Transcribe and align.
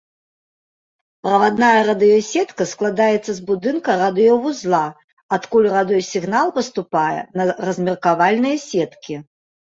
Правадная 1.25 1.81
радыёсетка 1.89 2.63
складаецца 2.71 3.31
з 3.39 3.43
будынка 3.49 3.97
радыёвузла, 3.99 4.79
адкуль 5.37 5.67
радыёсігнал 5.75 6.47
паступае 6.57 7.19
на 7.41 7.47
размеркавальныя 7.69 8.57
сеткі. 8.65 9.15